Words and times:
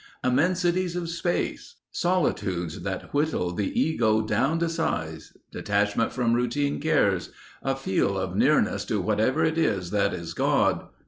Immensities 0.23 0.95
of 0.95 1.09
space. 1.09 1.75
Solitudes 1.91 2.81
that 2.81 3.13
whittle 3.13 3.53
the 3.53 3.79
ego 3.79 4.23
down 4.25 4.57
to 4.57 4.67
size. 4.67 5.37
Detachment 5.51 6.11
from 6.11 6.33
routine 6.33 6.79
cares. 6.79 7.29
A 7.61 7.75
feel 7.75 8.17
of 8.17 8.35
nearness 8.35 8.83
to 8.85 8.99
whatever 8.99 9.45
it 9.45 9.59
is 9.59 9.91
that 9.91 10.11
is 10.15 10.33
God. 10.33 10.87